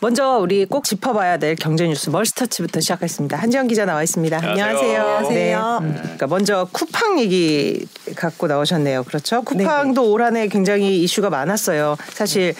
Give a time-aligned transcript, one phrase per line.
[0.00, 3.36] 먼저 우리 꼭 짚어봐야 될 경제 뉴스 멀스터치부터 시작하겠습니다.
[3.36, 4.36] 한지영 기자 나와 있습니다.
[4.40, 5.00] 안녕하세요.
[5.00, 5.80] 안녕하세요.
[5.82, 5.92] 네.
[6.02, 7.84] 그러니까 먼저 쿠팡 얘기
[8.14, 9.02] 갖고 나오셨네요.
[9.02, 9.42] 그렇죠?
[9.42, 11.96] 쿠팡도 올한해 굉장히 이슈가 많았어요.
[12.10, 12.54] 사실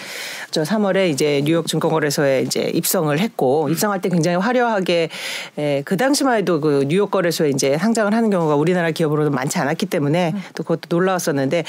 [0.51, 5.09] 저 3월에 이제 뉴욕 증권거래소에 이제 입성을 했고 입성할 때 굉장히 화려하게
[5.57, 9.85] 에, 그 당시만 해도 그 뉴욕 거래소에 이제 상장을 하는 경우가 우리나라 기업으로도 많지 않았기
[9.85, 11.63] 때문에 또 그것도 놀라웠었는데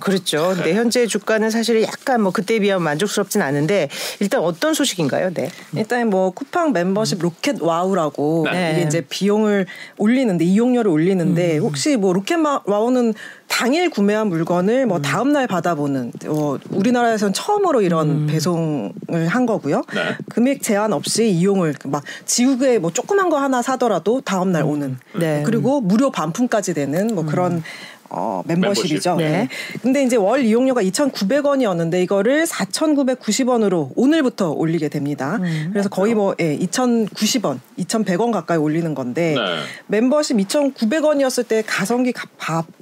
[0.00, 0.54] 그렇죠.
[0.54, 3.90] 근데 현재 주가는 사실 약간 뭐 그때에 비하면 만족스럽진 않은데
[4.20, 5.32] 일단 어떤 소식 인가요?
[5.34, 5.48] 네.
[5.74, 8.72] 일단 뭐 쿠팡 멤버십 로켓 와우라고 네.
[8.72, 9.66] 이게 이제 비용을
[9.98, 13.14] 올리는데 이용료를 올리는데 혹시 뭐 로켓 마- 와우는
[13.48, 18.92] 당일 구매한 물건을 뭐 다음 날 받아보는 어, 우리나라에서는 처음으로 이런 배송을
[19.28, 19.82] 한 거고요.
[19.94, 20.16] 네.
[20.28, 25.42] 금액 제한 없이 이용을 막 지우개 뭐 조그만 거 하나 사더라도 다음 날 오는 네.
[25.46, 27.62] 그리고 무료 반품까지 되는 뭐 그런
[28.10, 29.16] 어, 멤버십이죠.
[29.16, 29.32] 멤버십.
[29.32, 29.42] 네.
[29.42, 29.48] 네.
[29.82, 35.38] 근데 이제 월 이용료가 2,900원이었는데 이거를 4,990원으로 오늘부터 올리게 됩니다.
[35.72, 39.40] 그래서 거의 뭐 예, 2,090원, 2,100원 가까이 올리는 건데 네.
[39.86, 42.12] 멤버십 2,900원이었을 때 가성비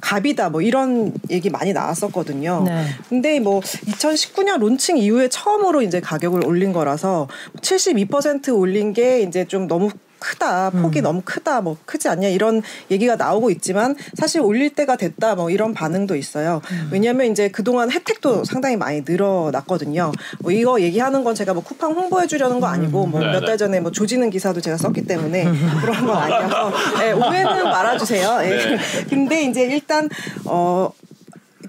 [0.01, 2.65] 갑이다 뭐 이런 얘기 많이 나왔었거든요.
[2.67, 2.85] 네.
[3.09, 7.29] 근데 뭐 2019년 론칭 이후에 처음으로 이제 가격을 올린 거라서
[7.61, 9.91] 72% 올린 게 이제 좀 너무
[10.25, 15.35] 크다 폭이 너무 크다 뭐 크지 않냐 이런 얘기가 나오고 있지만 사실 올릴 때가 됐다
[15.35, 16.63] 뭐 이런 반응도 있어요.
[16.91, 20.13] 왜냐하면 이제 그동안 혜택도 상당히 많이 늘어났거든요.
[20.41, 23.47] 뭐 이거 얘기하는 건 제가 뭐 쿠팡 홍보해 주려는 거 아니고 뭐 네, 몇 네.
[23.47, 25.45] 달 전에 뭐 조지는 기사도 제가 썼기 때문에
[25.83, 26.73] 그런 건 아니어서.
[27.03, 28.39] 예, 오해는 말아주세요.
[28.45, 28.49] 예.
[28.49, 28.79] 네.
[29.11, 30.09] 근데 이제 일단
[30.47, 30.91] 어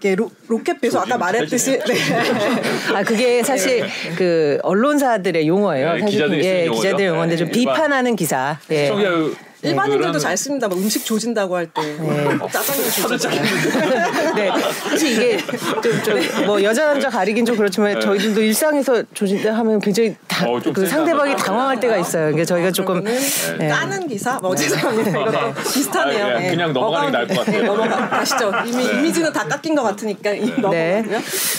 [0.06, 1.96] 이게 로, 로켓 배송 아까 말했듯이 네.
[2.94, 3.84] 아 그게 사실
[4.16, 5.94] 그 언론사들의 용어예요.
[5.94, 6.82] 네, 사실 기자들이 예, 용어죠.
[6.82, 8.60] 기자들 용어인데 좀 네, 비판하는 기사.
[8.70, 8.92] 예.
[9.64, 10.68] 일반인들도 잘 씁니다.
[10.68, 11.82] 뭐 음식 조진다고 할때
[12.52, 13.32] 짜장면 조진.
[14.36, 14.52] 네.
[14.92, 15.38] 사실 이게
[16.38, 20.86] 좀뭐 여자 남자 가리긴 좀 그렇지만 저희들도 일상에서 조진다 하면 굉장히 다, 어, 좀 그.
[20.86, 22.26] 상대방이 당황할 때가 있어요.
[22.26, 23.04] 그러니까 저희가 조금
[23.62, 23.68] 예.
[23.68, 24.38] 까는 기사?
[24.40, 25.10] 뭐 죄송합니다.
[25.12, 26.26] 이것도 비슷하네요.
[26.26, 26.50] 아, 그냥- 네.
[26.50, 27.62] 그냥 넘어가는 게 나을 것 같아요.
[27.62, 28.52] 네, 넘어가 가시죠.
[28.68, 30.72] 이미 이미지는 다 깎인 것 같으니까 이- 넘어가고요.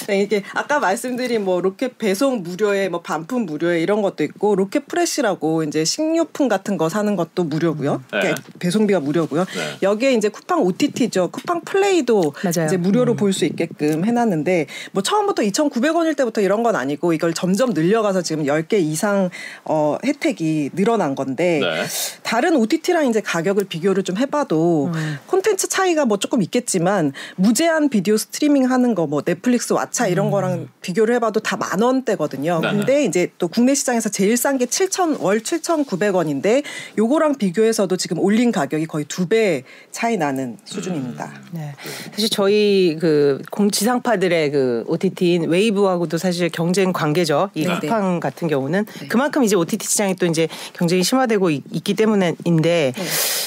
[0.08, 4.86] 네, 이게 아까 말씀드린 뭐 로켓 배송 무료에 뭐 반품 무료에 이런 것도 있고 로켓
[4.88, 8.02] 프레시라고 이제 식료품 같은 거 사는 것도 무료고요.
[8.12, 8.34] 네.
[8.58, 9.44] 배송비가 무료고요.
[9.44, 9.76] 네.
[9.82, 11.30] 여기에 이제 쿠팡 OTT죠.
[11.30, 12.66] 쿠팡 플레이도 맞아요.
[12.66, 18.22] 이제 무료로 볼수 있게끔 해놨는데 뭐 처음부터 2,900원일 때부터 이런 건 아니고 이걸 점점 늘려가서
[18.22, 19.30] 지금 10개 이상
[19.64, 21.84] 어, 혜택이 늘어난 건데 네.
[22.22, 24.90] 다른 OTT랑 이제 가격을 비교를 좀 해봐도
[25.26, 30.68] 콘텐츠 차이가 뭐 조금 있겠지만 무제한 비디오 스트리밍 하는 거 뭐 넷플릭스 왓챠 이런 거랑
[30.80, 32.60] 비교를 해봐도 다 만 원대거든요.
[32.60, 32.70] 네.
[32.72, 36.62] 근데 이제 또 국내 시장에서 제일 싼 게 7천 월 7,900원인데
[36.98, 41.32] 요거랑 비교해서도 지금 올린 가격이 거의 두 배 차이 나는 수준입니다.
[41.50, 41.74] 네.
[42.12, 47.50] 사실 저희 그 공지상파들의 그 OTT인 웨이브하고도 사실 경쟁 관계죠.
[47.54, 51.84] 이 네, 쿠팡 같은 경우 는 그만큼 이제 OTT 시장이 또 이제 경쟁이 심화되고 있,
[51.84, 52.94] 기 때문인데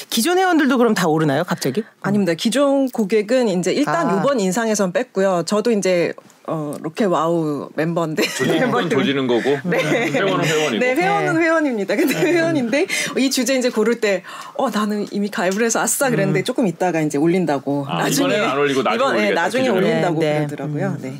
[0.09, 1.83] 기존 회원들도 그럼 다 오르나요, 갑자기?
[2.01, 2.33] 아닙니다.
[2.35, 4.17] 기존 고객은 이제 일단 아.
[4.17, 5.43] 요번 인상에선 뺐고요.
[5.45, 6.13] 저도 이제
[6.49, 8.23] 어, 로켓 와우 멤버인데.
[8.37, 11.41] 조지는 건 조지는 거고 회원은 회원이고 네, 회원은 네.
[11.41, 11.95] 회원입니다.
[11.95, 12.87] 근데 회원인데
[13.17, 14.23] 이 주제 이제 고를 때,
[14.55, 17.85] 어, 나는 이미 가입을 해서 아싸 그랬는데 조금 있다가 이제 올린다고.
[17.87, 19.79] 아, 이번에는 안 올리고 나중에 이번, 네, 올리겠다, 나중에 기존에.
[19.79, 20.45] 올린다고 네, 네.
[20.47, 20.97] 그러더라고요.
[21.01, 21.13] 네.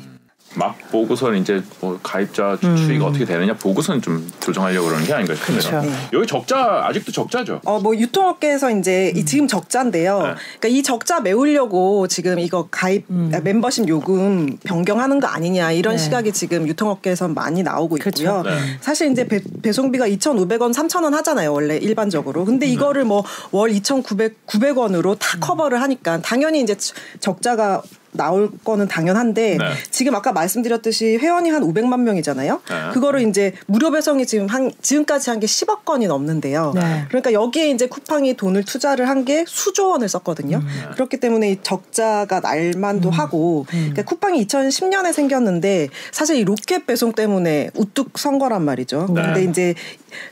[0.54, 5.60] 막 보고선 이제 뭐 가입자 추이가 어떻게 되느냐 보고선 좀 조정하려고 그러는 게 아닌가 싶네요.
[5.60, 5.92] 그렇죠.
[6.12, 7.60] 여기 적자 아직도 적자죠.
[7.64, 10.18] 어, 뭐, 유통업계에서 이제 이 지금 적자인데요.
[10.18, 10.34] 네.
[10.58, 15.98] 그러니까 이 적자 메우려고 지금 이거 가입, 아, 멤버십 요금 변경하는 거 아니냐 이런 네.
[16.02, 18.12] 시각이 지금 유통업계에서 많이 나오고 있고요.
[18.12, 18.42] 그렇죠.
[18.42, 18.58] 네.
[18.80, 21.52] 사실 이제 배, 배송비가 2,500원, 3,000원 하잖아요.
[21.52, 22.44] 원래 일반적으로.
[22.44, 23.22] 근데 이거를 뭐
[23.52, 26.76] 월 2,900, 900원으로 다 커버를 하니까 당연히 이제
[27.20, 27.82] 적자가
[28.12, 29.64] 나올 거는 당연한데 네.
[29.90, 32.60] 지금 아까 말씀드렸듯이 회원이 한 500만 명이잖아요.
[32.68, 32.74] 네.
[32.92, 36.72] 그거를 이제 무료 배송이 지금 한 지금까지 한 게 10억 건이 넘는데요.
[36.74, 37.04] 네.
[37.08, 40.56] 그러니까 여기에 이제 쿠팡이 돈을 투자를 한 게 수조 원을 썼거든요.
[40.58, 40.90] 음.
[40.94, 47.68] 그렇기 때문에 이 적자가 날만도 하고 그러니까 쿠팡이 2010년에 생겼는데 사실 이 로켓 배송 때문에
[47.74, 49.08] 우뚝 선 거란 말이죠.
[49.14, 49.22] 네.
[49.22, 49.74] 근데 이제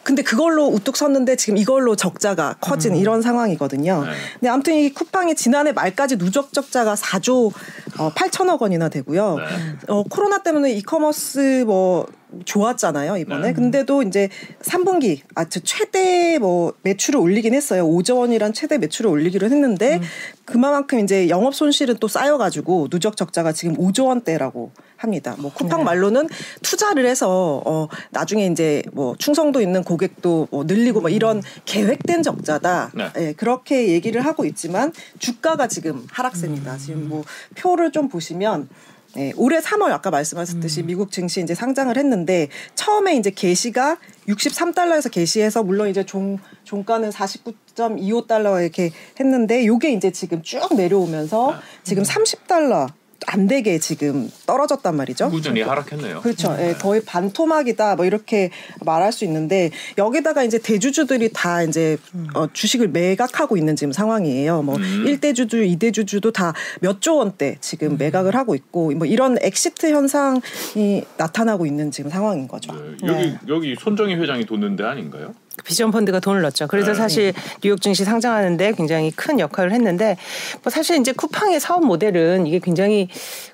[0.02, 4.04] 근데 그걸로 우뚝 섰는데 지금 이걸로 적자가 커진 이런 상황이거든요.
[4.04, 4.10] 네.
[4.40, 7.52] 근데 아무튼 이 쿠팡이 지난해 말까지 누적 적자가 4조
[7.98, 9.36] 어, 8천억 원이나 되고요.
[9.36, 9.44] 네.
[9.88, 12.06] 어, 코로나 때문에 이커머스 뭐
[12.44, 13.52] 좋았잖아요 이번에 네.
[13.52, 14.28] 근데도 이제
[14.62, 20.02] 3분기 아저 최대 뭐 매출을 올리긴 했어요 5조 원이란 최대 매출을 올리기로 했는데 음.
[20.44, 25.84] 그만큼 이제 영업 손실은 또 쌓여가지고 누적 적자가 지금 5조 원대라고 합니다 뭐 쿠팡 네.
[25.84, 26.28] 말로는
[26.62, 32.92] 투자를 해서 어 나중에 이제 뭐 충성도 있는 고객도 뭐 늘리고 뭐 이런 계획된 적자다
[32.94, 33.10] 네.
[33.18, 37.24] 예, 그렇게 얘기를 하고 있지만 주가가 지금 하락세입니다 지금 뭐
[37.56, 38.68] 표를 좀 보시면
[39.16, 40.86] 예, 올해 3월 아까 말씀하셨듯이 음.
[40.86, 43.96] 미국 증시 이제 상장을 했는데 처음에 이제 개시가
[44.28, 52.02] 63달러에서 개시해서 물론 이제 종 종가는 49.25달러 이렇게 했는데 요게 이제 지금 쭉 내려오면서 지금
[52.02, 52.88] 30달러
[53.30, 55.28] 안 되게 지금 떨어졌단 말이죠.
[55.30, 56.22] 꾸준히 하락했네요.
[56.22, 56.56] 그렇죠.
[56.58, 61.98] 예, 거의 반토막이다 뭐 이렇게 말할 수 있는데 여기다가 이제 대주주들이 다 이제
[62.34, 64.62] 어, 주식을 매각하고 있는 지금 상황이에요.
[64.62, 65.04] 뭐 음.
[65.06, 71.04] 일 1대주주, 2대주주도 다 몇 조 원대 지금 매각을 하고 있고 뭐 이런 exit 현상이
[71.16, 72.72] 나타나고 있는 지금 상황인 거죠.
[72.72, 75.34] 네, 여기 여기 손정의 회장이 뒀는 데 아닌가요?
[75.64, 76.66] 비전 펀드가 돈을 넣었죠.
[76.68, 76.94] 그래서 네.
[76.94, 77.32] 사실
[77.62, 80.16] 뉴욕 증시 상장하는데 굉장히 큰 역할을 했는데
[80.62, 83.08] 뭐 사실 이제 쿠팡의 사업 모델은 이게 굉장히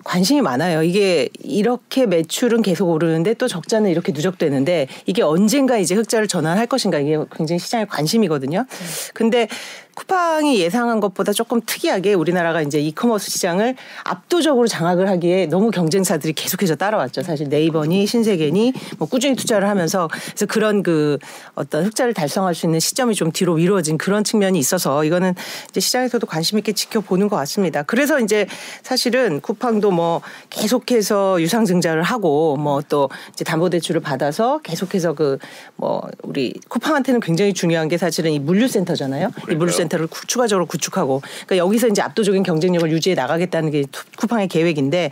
[0.04, 0.82] 관심이 많아요.
[0.82, 6.98] 이게 이렇게 매출은 계속 오르는데 또 적자는 이렇게 누적되는데 이게 언젠가 이제 흑자를 전환할 것인가
[6.98, 8.66] 이게 굉장히 시장의 관심이거든요.
[9.14, 9.48] 근데
[9.94, 16.76] 쿠팡이 예상한 것보다 조금 특이하게 우리나라가 이제 이커머스 시장을 압도적으로 장악을 하기에 너무 경쟁사들이 계속해서
[16.76, 17.23] 따라왔죠.
[17.23, 21.19] 사실 네이버니 신세계니 뭐 꾸준히 투자를 하면서 그래서 그런 그
[21.55, 25.35] 어떤 흑자를 달성할 수 있는 시점이 좀 뒤로 미뤄진 그런 측면이 있어서 이거는
[25.70, 27.82] 이제 시장에서도 관심 있게 지켜보는 것 같습니다.
[27.82, 28.46] 그래서 이제
[28.82, 30.20] 사실은 쿠팡도 뭐
[30.50, 35.38] 계속해서 유상증자를 하고 뭐 또 이제 담보대출을 받아서 계속해서 그
[35.76, 39.31] 뭐 우리 쿠팡한테는 굉장히 중요한 게 사실은 이 물류센터잖아요.
[39.50, 44.04] 이 물류센터 를 구- 추가적으로 구축하고 그러니까 여기서 이제 압도적인 경쟁력을 유지해 나가겠다는 게 투-
[44.16, 45.10] 쿠팡의 계획인데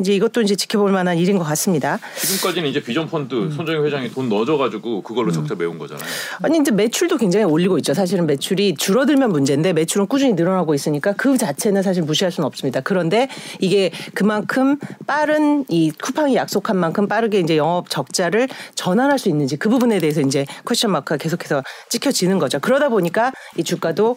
[0.00, 1.98] 이제 이것도 이제 지켜볼 만한 일인 것 같습니다.
[2.16, 6.04] 지금까지는 이제 비전 펀드 손정의 회장이 돈 넣어줘 가지고 그걸로 적자 메운 거잖아요.
[6.42, 7.92] 아니 이제 매출도 굉장히 올리고 있죠.
[7.92, 12.80] 사실은 매출이 줄어들면 문제인데 매출은 꾸준히 늘어나고 있으니까 그 자체는 사실 무시할 수는 없습니다.
[12.80, 13.28] 그런데
[13.60, 19.68] 이게 그만큼 빠른 이 쿠팡이 약속한 만큼 빠르게 이제 영업 적자를 전환할 수 있는지 그
[19.68, 22.58] 부분에 대해서 이제 question mark가 계속해서 찍혀지는 거죠.
[22.60, 24.13] 그러다 보니까 이 주가도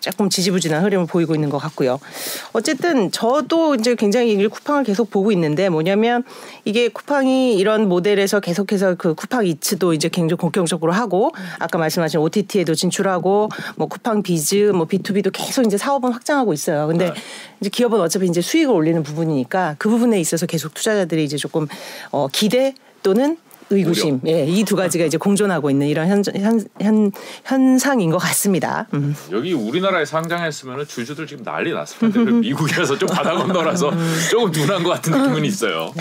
[0.00, 1.98] 조금 지지부진한 흐름을 보이고 있는 것 같고요.
[2.52, 6.22] 어쨌든 저도 이제 굉장히 이 쿠팡을 계속 보고 있는데 뭐냐면
[6.64, 12.74] 이게 쿠팡이 이런 모델에서 계속해서 그 쿠팡 이츠도 이제 굉장히 본격적으로 하고 아까 말씀하신 OTT에도
[12.74, 16.86] 진출하고 뭐 쿠팡 비즈 뭐 B2B도 계속 이제 사업은 확장하고 있어요.
[16.86, 17.14] 근데 네.
[17.60, 21.66] 이제 기업은 어차피 이제 수익을 올리는 부분이니까 그 부분에 있어서 계속 투자자들이 이제 조금
[22.10, 23.36] 어 기대 또는
[23.70, 27.12] 의구심, 예, 이 두 가지가 이제 공존하고 있는 이런 현, 현, 현,
[27.44, 28.86] 현상인 것 같습니다.
[28.94, 29.14] 음.
[29.30, 33.90] 여기 우리나라에 상장했으면 주주들 지금 난리 났을 텐데 그 미국이라서 좀 바다 건너라서
[34.30, 35.92] 조금 둔한 것 같은 느낌은 있어요.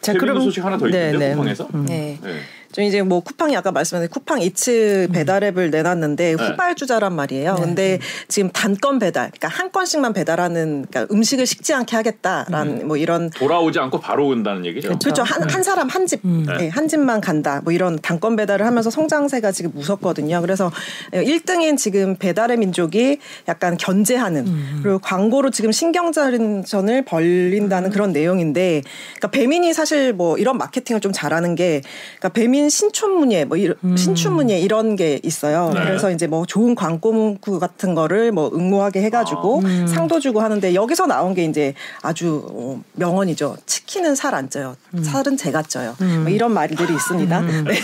[0.00, 1.34] 자, 재밌는 소식 하나 더 있는데 네, 네.
[1.34, 1.68] 쿠팡에서.
[1.86, 2.18] 네.
[2.22, 2.40] 네.
[2.72, 6.42] 좀 이제 뭐 쿠팡이 아까 말씀하신 쿠팡 이츠 배달앱을 내놨는데 네.
[6.42, 7.56] 후발주자란 말이에요.
[7.56, 7.98] 근데
[8.28, 13.78] 지금 단건 배달, 그러니까 한 건씩만 배달하는 그러니까 음식을 식지 않게 하겠다라는 뭐 이런 돌아오지
[13.78, 14.98] 않고 바로 온다는 얘기죠.
[14.98, 15.22] 그렇죠.
[15.22, 17.60] 한, 한 사람 한 집, 네, 한 집만 간다.
[17.62, 20.40] 뭐 이런 단건 배달을 하면서 성장세가 지금 무섭거든요.
[20.40, 20.72] 그래서
[21.12, 24.46] 1등인 지금 배달의 민족이 약간 견제하는
[24.82, 28.82] 그리고 광고로 지금 신경전을 벌린다는 그런 내용인데,
[29.16, 31.82] 그러니까 배민이 사실 뭐 이런 마케팅을 좀 잘하는 게,
[32.18, 35.70] 그러니까 배민 신춘문예 뭐 이런 신춘문예 이런 게 있어요.
[35.74, 35.80] 네.
[35.84, 41.06] 그래서 이제 뭐 좋은 광고 문구 같은 거를 뭐 응모하게 해가지고 상도 주고 하는데 여기서
[41.06, 43.56] 나온 게 이제 아주 어, 명언이죠.
[43.66, 44.76] 치킨은 살 안 쪄요.
[45.02, 45.94] 살은 제가 쪄요.
[45.98, 47.40] 뭐 이런 말들이 있습니다.
[47.40, 47.74] 네.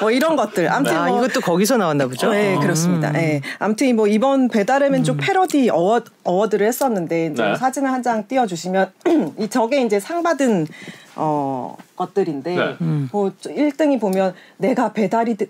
[0.00, 0.70] 뭐 이런 것들.
[0.72, 2.30] 아무튼 아, 뭐 이것도 거기서 나왔나 보죠?
[2.30, 2.60] 네, 어.
[2.60, 3.10] 그렇습니다.
[3.10, 3.42] 네.
[3.58, 7.56] 아무튼 뭐 이번 배달의 민족 패러디 어워, award를 했었는데 이제 네.
[7.56, 8.90] 사진을 한 장 띄워주시면
[9.38, 10.66] 이 저게 이제 상 받은
[11.16, 12.76] 어 것들인데 네.
[13.10, 15.48] 뭐 1등이 보면 내가 배달이 되-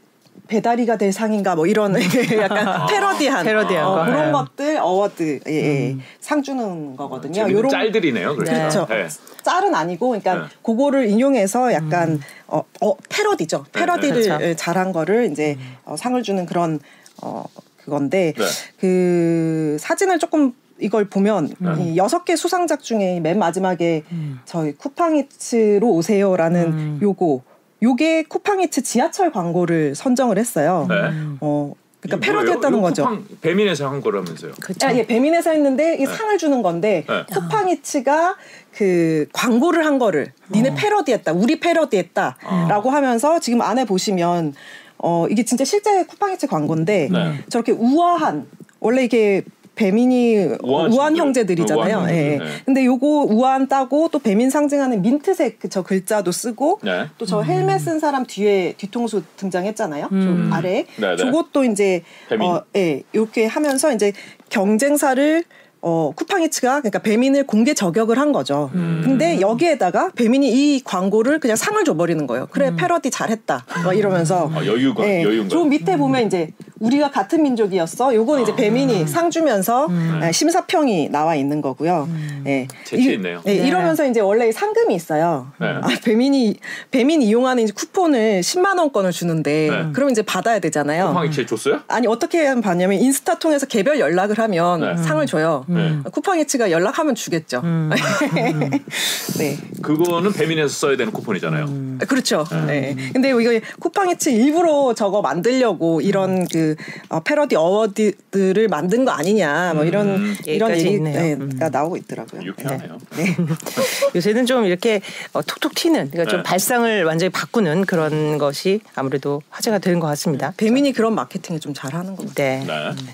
[0.49, 1.95] 배달이가 될 상인가 뭐 이런
[2.41, 4.05] 약간 패러디한, 패러디한 어, 거.
[4.05, 4.33] 그런 네.
[4.33, 5.97] 것들 award 예, 예.
[6.21, 7.45] 상 주는 거거든요.
[7.45, 8.37] 요런- 짤들이네요.
[8.37, 8.53] 그래서.
[8.53, 8.87] 그렇죠.
[8.89, 9.09] 네.
[9.45, 10.41] 짤은 아니고, 그러니까 네.
[10.63, 13.67] 그거를 인용해서 약간 어, 어 패러디죠.
[13.73, 14.23] 패러디를 음.
[14.23, 14.45] 그렇죠.
[14.45, 16.81] 예, 잘한 거를 이제 어, 상을 주는 그런
[17.23, 17.45] 어
[17.85, 18.45] 그건데 네.
[18.79, 21.71] 그 사진을 조금 이걸 보면 네.
[21.81, 24.03] 이 여섯 개 수상작 중에 맨 마지막에
[24.45, 26.99] 저희 쿠팡이츠로 오세요라는 음.
[27.01, 27.43] 요거
[27.83, 30.87] 요게 쿠팡이츠 지하철 광고를 선정을 했어요.
[30.89, 30.97] 네.
[31.41, 32.81] 어 그러니까 패러디했다는?
[32.81, 33.05] 거죠.
[33.05, 34.53] 쿠팡 배민에서 한 거라면서요.
[34.61, 34.87] 그렇죠.
[34.87, 37.25] 아, 예, 배민에서 했는데 이 상을 주는 건데 네.
[37.33, 38.37] 쿠팡이츠가
[38.73, 44.55] 그 광고를 한 거를 니네 패러디했다, 우리 패러디했다라고 하면서 지금 안에 보시면
[44.99, 47.45] 어 이게 진짜 실제 쿠팡이츠 광고인데 네.
[47.49, 48.47] 저렇게 우아한
[48.81, 49.43] 원래 이게
[49.75, 51.17] 배민이 우아한, 친구들.
[51.17, 51.97] 형제들이잖아요.
[51.97, 52.23] 우아한 예.
[52.33, 52.53] 형제들, 네.
[52.65, 57.07] 근데 요거 우아한 따고 또 배민 상징하는 민트색 그저 글자도 쓰고 네.
[57.19, 60.09] 또저 헬멧 쓴 사람 뒤에 뒤통수 등장했잖아요.
[60.13, 60.49] 음.
[60.51, 60.85] 저 아래.
[60.97, 61.17] 네, 네.
[61.17, 62.51] 저것도 이제 배민.
[62.51, 64.13] 어, 예, 이렇게 하면서 이제
[64.51, 65.45] 경쟁사를
[65.85, 68.71] 어, 쿠팡이츠가 그러니까 배민을 공개 저격을 한 거죠.
[68.73, 72.47] 근데 여기에다가 배민이 이 광고를 그냥 상을 줘버리는 거예요.
[72.53, 73.65] 그래 패러디 잘했다.
[73.85, 75.49] 막 이러면서 아, 여유가 예, 여유인가.
[75.49, 76.53] 저 밑에 보면 이제
[76.83, 78.13] 우리가 같은 민족이었어.
[78.15, 80.21] 요건 이제 배민이 상 주면서 음.
[80.25, 82.09] 예, 심사평이 나와 있는 거고요.
[82.47, 82.67] 예.
[82.85, 83.41] 재치 이- 있네요.
[83.47, 83.67] 예, 네.
[83.69, 85.47] 이러면서 이제 원래 상금이 있어요.
[85.61, 85.69] 네.
[85.69, 86.57] 아, 배민이
[86.91, 89.93] 배민 이용하는 이제 쿠폰을 10만 원권을 주는데 네.
[89.93, 91.09] 그럼 이제 받아야 되잖아요.
[91.09, 91.81] 쿠팡이 제 줬어요?
[91.87, 94.97] 아니 어떻게 하면 받냐면 인스타 통해서 개별 연락을 하면 네.
[95.03, 95.65] 상을 줘요.
[95.69, 95.99] 네.
[96.11, 97.61] 쿠팡이츠가 연락하면 주겠죠.
[97.63, 97.91] 음.
[99.39, 99.57] 네.
[99.83, 101.65] 그거는 배민에서 써야 되는 쿠폰이잖아요.
[102.01, 102.45] 아, 그렇죠.
[102.67, 102.97] 네.
[103.13, 106.72] 근데 이거 쿠팡이츠 일부러 저거 만들려고 이런 그
[107.09, 110.37] 어, 패러디 어워드를 만든 거 아니냐 뭐 이런 음.
[110.47, 111.37] 이런 얘기가 있네요.
[111.37, 111.59] 음.
[111.71, 112.43] 나오고 있더라고요.
[112.43, 112.99] 유쾌하네요.
[114.15, 115.01] 요새는 좀 이렇게
[115.33, 116.43] 어, 톡톡 튀는 그러니까 좀 네.
[116.43, 120.53] 발상을 완전히 바꾸는 그런 것이 아무래도 화제가 되는 것 같습니다.
[120.57, 122.65] 배민이 그런 마케팅을 좀 잘하는 것 같아요.
[122.65, 122.67] 네.
[122.67, 123.13] 네.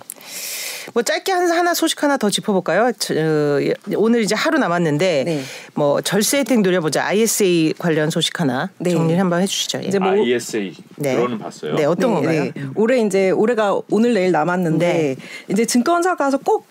[0.94, 2.92] 뭐 짧게 한 하나 소식 하나 더 짚어볼까요?
[2.98, 3.60] 저, 어,
[3.96, 5.42] 오늘 이제 하루 남았는데 네.
[5.74, 8.90] 뭐 절세 혜택 노려보자 ISA 관련 소식 하나 네.
[8.90, 9.80] 정리를 한번 해주시죠.
[9.84, 9.86] 예.
[9.88, 11.14] 이제 뭐- ISA 네.
[11.14, 11.74] 들어는 봤어요.
[11.74, 12.44] 네, 어떤 네, 건가요?
[12.44, 12.52] 네.
[12.74, 15.16] 올해 이제 올해가 오늘 내일 남았는데 네.
[15.48, 16.66] 이제 증권사 가서 꼭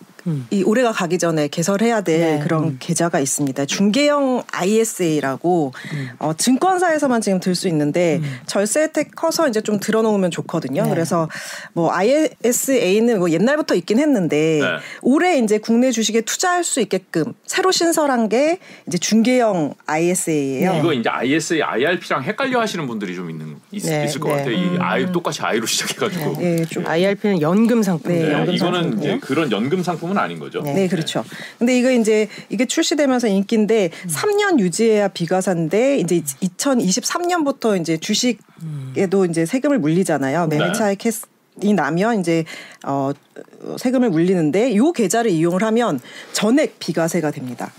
[0.52, 2.40] 이 올해가 가기 전에 개설해야 될 네.
[2.44, 3.66] 그런 계좌가 있습니다.
[3.66, 6.10] 중개형 ISA라고 음.
[6.20, 10.84] 어, 증권사에서만 지금 들 수 있는데 절세 혜택 커서 이제 좀 들어놓으면 좋거든요.
[10.84, 10.90] 네.
[10.90, 11.28] 그래서
[11.74, 14.68] 뭐 ISA는 뭐 옛날부터 있긴 했는데 네.
[15.02, 20.74] 올해 이제 국내 주식에 투자할 수 있게끔 새로 신설한 게 이제 중개형 ISA예요.
[20.74, 20.80] 네.
[20.80, 24.38] 이거 이제 ISA, IRP랑 헷갈려 하시는 분들이 좀 있는 있, 네, 을것 네.
[24.38, 24.52] 같아요.
[24.52, 26.38] 이 I 똑같이 I로 시작해가지고.
[26.40, 28.22] 네, 좀 IRP는 연금 상품이에요.
[28.24, 29.12] 네, 네, 연금 이거는 상품이요?
[29.16, 30.62] 이제 그런 연금 상품은 아닌 거죠.
[30.62, 30.74] 네.
[30.74, 31.24] 네, 그렇죠.
[31.58, 39.80] 근데 이거 이제 이게 출시되면서 인기인데 3년 유지해야 비과세인데 이제 2023년부터 이제 주식에도 이제 세금을
[39.80, 40.48] 물리잖아요.
[40.48, 40.58] 네.
[40.58, 41.00] 매매차익
[41.62, 42.46] 이 나면 이제
[42.86, 43.12] 어
[43.78, 46.00] 세금을 물리는데 요 계좌를 이용을 하면
[46.34, 47.72] 전액 비과세가 됩니다.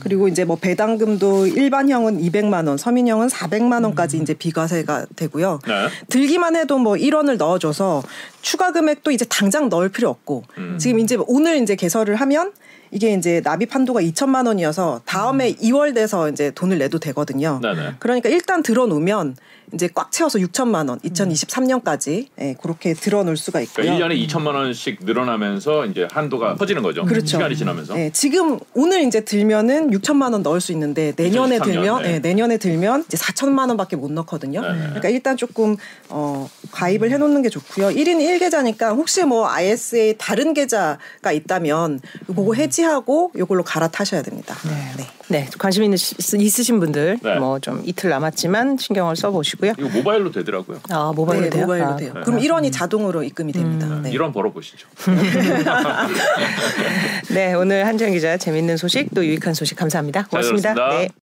[0.00, 5.60] 그리고 이제 뭐 배당금도 일반형은 200만 원, 서민형은 400만 원까지 이제 비과세가 되고요.
[5.66, 5.88] 네.
[6.08, 8.02] 들기만 해도 뭐 1원을 넣어줘서
[8.42, 10.78] 추가 금액도 이제 당장 넣을 필요 없고 음.
[10.78, 12.52] 지금 이제 오늘 이제 개설을 하면
[12.90, 17.60] 이게 이제 납입 한도가 2천만 원이어서 다음에 2월 돼서 이제 돈을 내도 되거든요.
[17.62, 17.94] 네네.
[18.00, 19.36] 그러니까 일단 들어놓으면
[19.72, 23.84] 이제 꽉 채워서 6천만 원, 2023년까지 예, 그렇게 들어놓을 수가 있고요.
[23.84, 27.04] 그러니까 1년에 2천만 원씩 늘어나면서 이제 한도가 커지는 거죠.
[27.04, 27.26] 그렇죠.
[27.26, 27.98] 시간이 지나면서.
[27.98, 32.14] 예, 지금 오늘 이제 들면은 6천만 원 넣을 수 있는데 내년에 2023년, 들면 네.
[32.14, 34.60] 예, 내년에 들면 이제 4천만 원밖에 못 넣거든요.
[34.60, 34.68] 네.
[34.68, 35.76] 그러니까 일단 조금
[36.08, 37.88] 어, 가입을 해 놓는 게 좋고요.
[37.88, 44.56] 1인 1계좌니까 혹시 뭐 ISA 다른 계좌가 있다면 그거 해지하고 이걸로 갈아타셔야 됩니다.
[44.64, 44.92] 네.
[44.96, 45.06] 네,
[45.58, 47.38] 관심 있는 있으신 분들 네.
[47.38, 49.74] 뭐좀 이틀 남았지만 신경을 써보시고요.
[49.78, 50.80] 이거 모바일로 되더라고요.
[50.90, 51.66] 아 모바일로 네, 돼요?
[51.66, 52.12] 모바일로 아, 돼요.
[52.24, 53.86] 그럼 1원이 자동으로 입금이 됩니다.
[54.02, 54.10] 네.
[54.10, 54.88] 이런 벌어보시죠.
[57.32, 60.26] 네, 오늘 한정 기자 재밌는 소식 또 유익한 소식 감사합니다.
[60.26, 60.74] 고맙습니다.
[60.74, 61.10] 네.